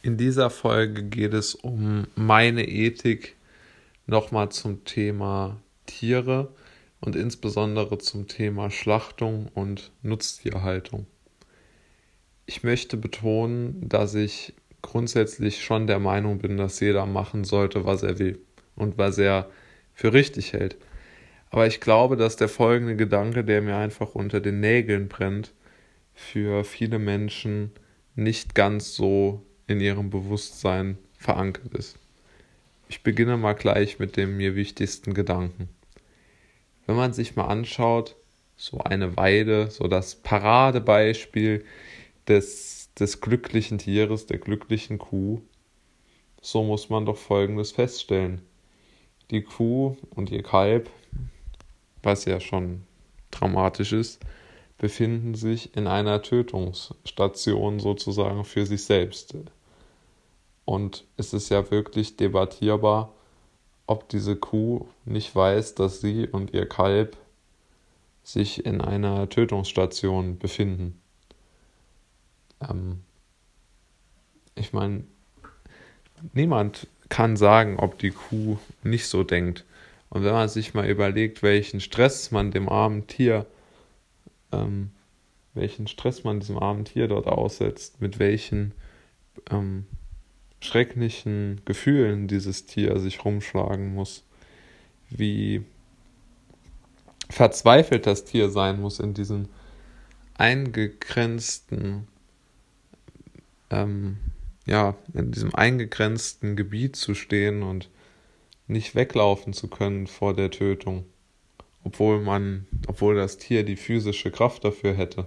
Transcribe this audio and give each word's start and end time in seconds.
In 0.00 0.16
dieser 0.16 0.48
Folge 0.48 1.02
geht 1.02 1.34
es 1.34 1.56
um 1.56 2.06
meine 2.14 2.68
Ethik 2.68 3.34
nochmal 4.06 4.48
zum 4.50 4.84
Thema 4.84 5.60
Tiere 5.86 6.54
und 7.00 7.16
insbesondere 7.16 7.98
zum 7.98 8.28
Thema 8.28 8.70
Schlachtung 8.70 9.48
und 9.54 9.90
Nutztierhaltung. 10.02 11.06
Ich 12.46 12.62
möchte 12.62 12.96
betonen, 12.96 13.88
dass 13.88 14.14
ich 14.14 14.54
grundsätzlich 14.82 15.64
schon 15.64 15.88
der 15.88 15.98
Meinung 15.98 16.38
bin, 16.38 16.56
dass 16.56 16.78
jeder 16.78 17.04
machen 17.04 17.42
sollte, 17.42 17.84
was 17.84 18.04
er 18.04 18.20
will 18.20 18.38
und 18.76 18.98
was 18.98 19.18
er 19.18 19.50
für 19.94 20.12
richtig 20.12 20.52
hält. 20.52 20.76
Aber 21.50 21.66
ich 21.66 21.80
glaube, 21.80 22.16
dass 22.16 22.36
der 22.36 22.48
folgende 22.48 22.94
Gedanke, 22.94 23.42
der 23.42 23.62
mir 23.62 23.76
einfach 23.76 24.14
unter 24.14 24.40
den 24.40 24.60
Nägeln 24.60 25.08
brennt, 25.08 25.52
für 26.14 26.62
viele 26.62 27.00
Menschen 27.00 27.72
nicht 28.14 28.54
ganz 28.54 28.94
so 28.94 29.44
in 29.68 29.80
ihrem 29.80 30.10
Bewusstsein 30.10 30.98
verankert 31.16 31.74
ist. 31.74 31.98
Ich 32.88 33.02
beginne 33.02 33.36
mal 33.36 33.52
gleich 33.52 33.98
mit 33.98 34.16
dem 34.16 34.36
mir 34.36 34.56
wichtigsten 34.56 35.14
Gedanken. 35.14 35.68
Wenn 36.86 36.96
man 36.96 37.12
sich 37.12 37.36
mal 37.36 37.46
anschaut, 37.46 38.16
so 38.56 38.78
eine 38.78 39.16
Weide, 39.16 39.70
so 39.70 39.86
das 39.86 40.16
Paradebeispiel 40.16 41.64
des, 42.26 42.90
des 42.98 43.20
glücklichen 43.20 43.78
Tieres, 43.78 44.26
der 44.26 44.38
glücklichen 44.38 44.98
Kuh, 44.98 45.42
so 46.40 46.64
muss 46.64 46.88
man 46.88 47.04
doch 47.04 47.18
Folgendes 47.18 47.72
feststellen. 47.72 48.40
Die 49.30 49.42
Kuh 49.42 49.96
und 50.10 50.30
ihr 50.30 50.42
Kalb, 50.42 50.90
was 52.02 52.24
ja 52.24 52.40
schon 52.40 52.82
dramatisch 53.30 53.92
ist, 53.92 54.20
befinden 54.78 55.34
sich 55.34 55.76
in 55.76 55.86
einer 55.86 56.22
Tötungsstation 56.22 57.80
sozusagen 57.80 58.44
für 58.44 58.64
sich 58.64 58.84
selbst. 58.84 59.34
Und 60.68 61.06
es 61.16 61.32
ist 61.32 61.48
ja 61.48 61.70
wirklich 61.70 62.18
debattierbar, 62.18 63.14
ob 63.86 64.06
diese 64.10 64.36
Kuh 64.36 64.86
nicht 65.06 65.34
weiß, 65.34 65.74
dass 65.76 66.02
sie 66.02 66.28
und 66.28 66.52
ihr 66.52 66.68
Kalb 66.68 67.16
sich 68.22 68.66
in 68.66 68.82
einer 68.82 69.30
Tötungsstation 69.30 70.38
befinden. 70.38 71.00
Ähm 72.60 73.00
ich 74.56 74.74
meine, 74.74 75.04
niemand 76.34 76.86
kann 77.08 77.38
sagen, 77.38 77.78
ob 77.78 77.98
die 77.98 78.10
Kuh 78.10 78.58
nicht 78.82 79.06
so 79.06 79.24
denkt. 79.24 79.64
Und 80.10 80.22
wenn 80.22 80.34
man 80.34 80.50
sich 80.50 80.74
mal 80.74 80.86
überlegt, 80.86 81.42
welchen 81.42 81.80
Stress 81.80 82.30
man 82.30 82.50
dem 82.50 82.68
armen 82.68 83.06
Tier, 83.06 83.46
ähm, 84.52 84.90
welchen 85.54 85.86
Stress 85.86 86.24
man 86.24 86.40
diesem 86.40 86.58
armen 86.58 86.84
Tier 86.84 87.08
dort 87.08 87.26
aussetzt, 87.26 88.02
mit 88.02 88.18
welchen 88.18 88.74
ähm, 89.50 89.86
schrecklichen 90.60 91.60
Gefühlen 91.64 92.28
dieses 92.28 92.66
Tier 92.66 92.98
sich 92.98 93.24
rumschlagen 93.24 93.94
muss, 93.94 94.24
wie 95.10 95.64
verzweifelt 97.30 98.06
das 98.06 98.24
Tier 98.24 98.50
sein 98.50 98.80
muss 98.80 99.00
in 99.00 99.14
diesem 99.14 99.48
eingegrenzten, 100.34 102.08
ähm, 103.70 104.18
ja, 104.66 104.96
in 105.14 105.32
diesem 105.32 105.54
eingegrenzten 105.54 106.56
Gebiet 106.56 106.96
zu 106.96 107.14
stehen 107.14 107.62
und 107.62 107.90
nicht 108.66 108.94
weglaufen 108.94 109.52
zu 109.52 109.68
können 109.68 110.06
vor 110.06 110.34
der 110.34 110.50
Tötung, 110.50 111.04
obwohl 111.84 112.20
man, 112.20 112.66
obwohl 112.86 113.14
das 113.14 113.38
Tier 113.38 113.64
die 113.64 113.76
physische 113.76 114.30
Kraft 114.30 114.64
dafür 114.64 114.94
hätte, 114.94 115.26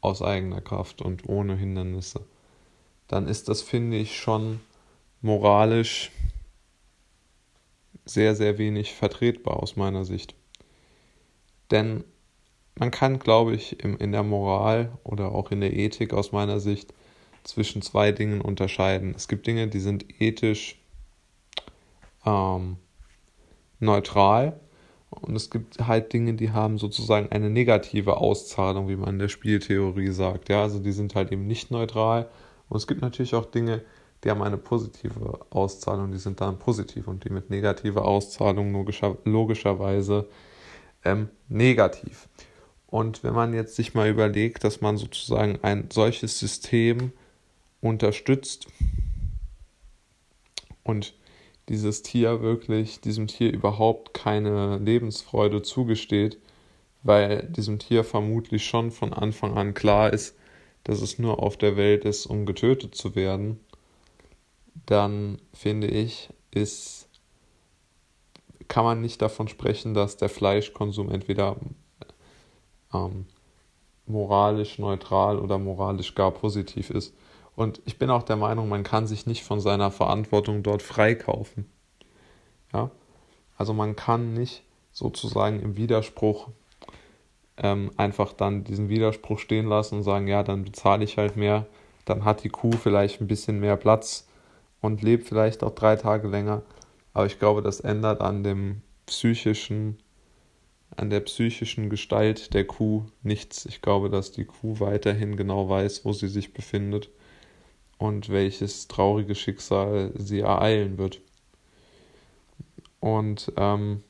aus 0.00 0.22
eigener 0.22 0.60
Kraft 0.60 1.02
und 1.02 1.28
ohne 1.28 1.56
Hindernisse 1.56 2.24
dann 3.12 3.28
ist 3.28 3.50
das, 3.50 3.60
finde 3.60 3.98
ich, 3.98 4.18
schon 4.18 4.60
moralisch 5.20 6.10
sehr, 8.06 8.34
sehr 8.34 8.56
wenig 8.56 8.94
vertretbar 8.94 9.62
aus 9.62 9.76
meiner 9.76 10.06
Sicht. 10.06 10.34
Denn 11.70 12.04
man 12.74 12.90
kann, 12.90 13.18
glaube 13.18 13.54
ich, 13.54 13.84
in 13.84 14.12
der 14.12 14.22
Moral 14.22 14.92
oder 15.04 15.32
auch 15.32 15.50
in 15.50 15.60
der 15.60 15.74
Ethik 15.74 16.14
aus 16.14 16.32
meiner 16.32 16.58
Sicht 16.58 16.94
zwischen 17.44 17.82
zwei 17.82 18.12
Dingen 18.12 18.40
unterscheiden. 18.40 19.12
Es 19.14 19.28
gibt 19.28 19.46
Dinge, 19.46 19.68
die 19.68 19.80
sind 19.80 20.06
ethisch 20.18 20.80
ähm, 22.24 22.78
neutral 23.78 24.58
und 25.10 25.36
es 25.36 25.50
gibt 25.50 25.86
halt 25.86 26.14
Dinge, 26.14 26.32
die 26.32 26.52
haben 26.52 26.78
sozusagen 26.78 27.30
eine 27.30 27.50
negative 27.50 28.16
Auszahlung, 28.16 28.88
wie 28.88 28.96
man 28.96 29.10
in 29.10 29.18
der 29.18 29.28
Spieltheorie 29.28 30.12
sagt. 30.12 30.48
Ja, 30.48 30.62
also 30.62 30.78
die 30.78 30.92
sind 30.92 31.14
halt 31.14 31.30
eben 31.30 31.46
nicht 31.46 31.70
neutral 31.70 32.30
und 32.72 32.78
es 32.78 32.86
gibt 32.86 33.02
natürlich 33.02 33.34
auch 33.34 33.44
Dinge, 33.44 33.82
die 34.24 34.30
haben 34.30 34.40
eine 34.40 34.56
positive 34.56 35.40
Auszahlung, 35.50 36.10
die 36.10 36.16
sind 36.16 36.40
dann 36.40 36.58
positiv 36.58 37.06
und 37.06 37.22
die 37.22 37.28
mit 37.28 37.50
negativer 37.50 38.06
Auszahlung 38.06 38.72
logischer, 38.72 39.18
logischerweise 39.26 40.26
ähm, 41.04 41.28
negativ. 41.50 42.30
Und 42.86 43.24
wenn 43.24 43.34
man 43.34 43.52
jetzt 43.52 43.76
sich 43.76 43.92
mal 43.92 44.08
überlegt, 44.08 44.64
dass 44.64 44.80
man 44.80 44.96
sozusagen 44.96 45.58
ein 45.60 45.90
solches 45.92 46.38
System 46.38 47.12
unterstützt 47.82 48.68
und 50.82 51.12
dieses 51.68 52.00
Tier 52.02 52.40
wirklich, 52.40 53.02
diesem 53.02 53.26
Tier 53.26 53.52
überhaupt 53.52 54.14
keine 54.14 54.78
Lebensfreude 54.78 55.60
zugesteht, 55.60 56.38
weil 57.02 57.42
diesem 57.50 57.78
Tier 57.78 58.02
vermutlich 58.02 58.64
schon 58.64 58.90
von 58.90 59.12
Anfang 59.12 59.58
an 59.58 59.74
klar 59.74 60.10
ist, 60.10 60.36
dass 60.84 61.00
es 61.00 61.18
nur 61.18 61.42
auf 61.42 61.56
der 61.56 61.76
Welt 61.76 62.04
ist, 62.04 62.26
um 62.26 62.46
getötet 62.46 62.94
zu 62.94 63.14
werden, 63.14 63.60
dann 64.86 65.40
finde 65.52 65.86
ich, 65.86 66.30
ist, 66.50 67.08
kann 68.68 68.84
man 68.84 69.00
nicht 69.00 69.22
davon 69.22 69.48
sprechen, 69.48 69.94
dass 69.94 70.16
der 70.16 70.28
Fleischkonsum 70.28 71.10
entweder 71.10 71.56
ähm, 72.92 73.26
moralisch 74.06 74.78
neutral 74.78 75.38
oder 75.38 75.58
moralisch 75.58 76.14
gar 76.14 76.30
positiv 76.30 76.90
ist. 76.90 77.14
Und 77.54 77.82
ich 77.84 77.98
bin 77.98 78.10
auch 78.10 78.22
der 78.22 78.36
Meinung, 78.36 78.68
man 78.68 78.82
kann 78.82 79.06
sich 79.06 79.26
nicht 79.26 79.44
von 79.44 79.60
seiner 79.60 79.90
Verantwortung 79.90 80.62
dort 80.62 80.82
freikaufen. 80.82 81.70
Ja? 82.72 82.90
Also 83.56 83.74
man 83.74 83.94
kann 83.94 84.32
nicht 84.32 84.64
sozusagen 84.90 85.60
im 85.60 85.76
Widerspruch 85.76 86.48
ähm, 87.62 87.90
einfach 87.96 88.32
dann 88.32 88.64
diesen 88.64 88.88
Widerspruch 88.88 89.38
stehen 89.38 89.66
lassen 89.66 89.96
und 89.96 90.02
sagen, 90.02 90.26
ja, 90.26 90.42
dann 90.42 90.64
bezahle 90.64 91.04
ich 91.04 91.16
halt 91.16 91.36
mehr, 91.36 91.66
dann 92.04 92.24
hat 92.24 92.44
die 92.44 92.48
Kuh 92.48 92.72
vielleicht 92.72 93.20
ein 93.20 93.28
bisschen 93.28 93.60
mehr 93.60 93.76
Platz 93.76 94.26
und 94.80 95.02
lebt 95.02 95.28
vielleicht 95.28 95.62
auch 95.62 95.74
drei 95.74 95.96
Tage 95.96 96.28
länger. 96.28 96.62
Aber 97.14 97.26
ich 97.26 97.38
glaube, 97.38 97.62
das 97.62 97.80
ändert 97.80 98.20
an 98.20 98.42
dem 98.42 98.82
psychischen, 99.06 99.98
an 100.96 101.10
der 101.10 101.20
psychischen 101.20 101.88
Gestalt 101.88 102.52
der 102.54 102.66
Kuh 102.66 103.04
nichts. 103.22 103.66
Ich 103.66 103.80
glaube, 103.80 104.10
dass 104.10 104.32
die 104.32 104.44
Kuh 104.44 104.80
weiterhin 104.80 105.36
genau 105.36 105.68
weiß, 105.68 106.04
wo 106.04 106.12
sie 106.12 106.28
sich 106.28 106.52
befindet 106.52 107.10
und 107.98 108.28
welches 108.30 108.88
traurige 108.88 109.34
Schicksal 109.34 110.12
sie 110.16 110.40
ereilen 110.40 110.98
wird. 110.98 111.20
Und 112.98 113.52
ähm, 113.56 114.02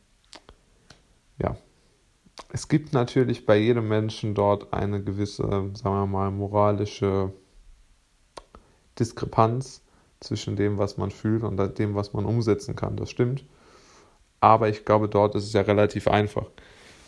ja, 1.38 1.56
es 2.54 2.68
gibt 2.68 2.92
natürlich 2.92 3.46
bei 3.46 3.56
jedem 3.56 3.88
Menschen 3.88 4.34
dort 4.34 4.74
eine 4.74 5.02
gewisse, 5.02 5.42
sagen 5.42 5.72
wir 5.82 6.06
mal, 6.06 6.30
moralische 6.30 7.32
Diskrepanz 8.98 9.80
zwischen 10.20 10.54
dem, 10.56 10.76
was 10.76 10.98
man 10.98 11.10
fühlt 11.10 11.44
und 11.44 11.78
dem, 11.78 11.94
was 11.94 12.12
man 12.12 12.26
umsetzen 12.26 12.76
kann. 12.76 12.96
Das 12.96 13.08
stimmt. 13.08 13.42
Aber 14.40 14.68
ich 14.68 14.84
glaube, 14.84 15.08
dort 15.08 15.34
ist 15.34 15.46
es 15.46 15.54
ja 15.54 15.62
relativ 15.62 16.08
einfach. 16.08 16.44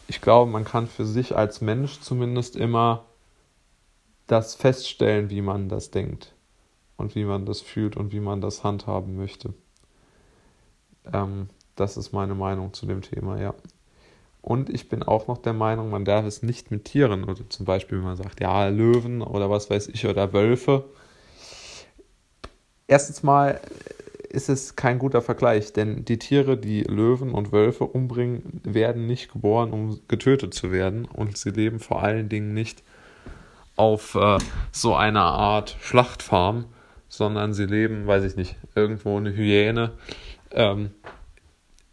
Ich 0.09 0.23
glaube, 0.23 0.51
man 0.51 0.65
kann 0.65 0.87
für 0.87 1.05
sich 1.05 1.37
als 1.37 1.61
Mensch 1.61 2.01
zumindest 2.01 2.57
immer 2.57 3.05
das 4.27 4.55
feststellen, 4.55 5.29
wie 5.29 5.43
man 5.43 5.69
das 5.69 5.91
denkt 5.91 6.35
und 6.97 7.15
wie 7.15 7.27
man 7.27 7.45
das 7.45 7.61
fühlt 7.61 7.99
und 7.99 8.13
wie 8.13 8.21
man 8.21 8.41
das 8.41 8.65
handhaben 8.65 9.15
möchte. 9.19 9.53
Ähm, 11.13 11.51
das 11.77 11.99
ist 11.99 12.13
meine 12.13 12.35
Meinung 12.35 12.73
zu 12.73 12.87
dem 12.87 13.03
Thema, 13.03 13.39
ja. 13.39 13.55
Und 14.45 14.69
ich 14.69 14.91
bin 14.91 15.03
auch 15.03 15.27
noch 15.27 15.39
der 15.39 15.55
Meinung, 15.55 15.89
man 15.89 16.05
darf 16.05 16.27
es 16.27 16.43
nicht 16.43 16.71
mit 16.71 16.85
Tieren, 16.85 17.25
oder 17.25 17.49
zum 17.49 17.65
Beispiel, 17.65 17.97
wenn 17.97 18.05
man 18.05 18.17
sagt, 18.17 18.43
ja, 18.43 18.69
Löwen 18.69 19.23
oder 19.23 19.49
was 19.49 19.71
weiß 19.71 19.89
ich, 19.89 20.07
oder 20.07 20.35
Wölfe. 20.35 20.85
Erstens 22.87 23.23
mal 23.23 23.59
ist 24.29 24.51
es 24.51 24.77
kein 24.77 24.99
guter 24.99 25.23
Vergleich, 25.23 25.73
denn 25.73 26.05
die 26.05 26.19
Tiere, 26.19 26.59
die 26.59 26.83
Löwen 26.83 27.33
und 27.33 27.53
Wölfe 27.53 27.85
umbringen, 27.85 28.61
werden 28.65 29.07
nicht 29.07 29.33
geboren, 29.33 29.73
um 29.73 29.99
getötet 30.09 30.53
zu 30.53 30.71
werden. 30.71 31.07
Und 31.07 31.39
sie 31.39 31.51
leben 31.51 31.81
vor 31.81 32.03
allen 32.03 32.29
Dingen 32.29 32.53
nicht 32.53 32.83
auf 33.77 34.15
äh, 34.15 34.37
so 34.73 34.95
einer 34.95 35.23
Art 35.23 35.79
Schlachtfarm, 35.81 36.67
sondern 37.09 37.55
sie 37.55 37.65
leben, 37.65 38.07
weiß 38.07 38.25
ich 38.25 38.37
nicht, 38.37 38.57
irgendwo 38.75 39.17
eine 39.17 39.35
Hyäne. 39.35 39.93
Ähm, 40.51 40.91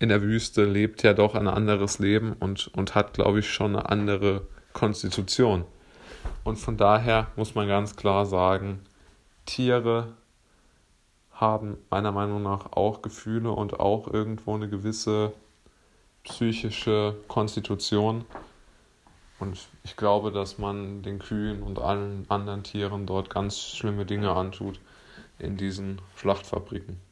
in 0.02 0.10
der 0.10 0.24
Wüste 0.24 0.66
lebt 0.66 1.04
ja 1.04 1.14
doch 1.14 1.36
ein 1.36 1.48
anderes 1.48 2.00
Leben 2.00 2.34
und, 2.34 2.72
und 2.76 2.96
hat, 2.96 3.14
glaube 3.14 3.40
ich, 3.40 3.54
schon 3.54 3.76
eine 3.76 3.88
andere 3.88 4.42
Konstitution. 4.74 5.64
Und 6.44 6.58
von 6.58 6.76
daher 6.76 7.28
muss 7.36 7.54
man 7.54 7.68
ganz 7.68 7.96
klar 7.96 8.26
sagen, 8.26 8.82
Tiere 9.46 10.08
haben 11.34 11.78
meiner 11.92 12.12
Meinung 12.12 12.42
nach 12.42 12.72
auch 12.72 13.04
Gefühle 13.04 13.52
und 13.52 13.80
auch 13.80 14.12
irgendwo 14.12 14.56
eine 14.56 14.68
gewisse 14.68 15.34
psychische 16.24 17.16
Konstitution. 17.28 18.26
Und 19.38 19.60
ich 19.84 19.96
glaube, 19.98 20.32
dass 20.32 20.58
man 20.58 21.04
den 21.04 21.20
Kühen 21.20 21.62
und 21.62 21.78
allen 21.78 22.26
anderen 22.28 22.64
Tieren 22.64 23.06
dort 23.06 23.30
ganz 23.30 23.60
schlimme 23.60 24.08
Dinge 24.08 24.32
antut 24.32 24.80
in 25.38 25.58
diesen 25.58 26.02
Schlachtfabriken. 26.16 27.11